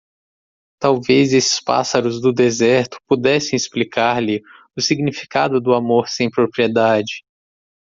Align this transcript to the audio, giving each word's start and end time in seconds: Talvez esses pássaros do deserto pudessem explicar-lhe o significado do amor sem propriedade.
Talvez 0.79 1.31
esses 1.31 1.61
pássaros 1.63 2.19
do 2.19 2.33
deserto 2.33 2.97
pudessem 3.05 3.55
explicar-lhe 3.55 4.41
o 4.75 4.81
significado 4.81 5.61
do 5.61 5.75
amor 5.75 6.07
sem 6.09 6.27
propriedade. 6.27 7.23